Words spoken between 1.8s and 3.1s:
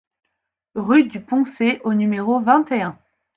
au numéro vingt et un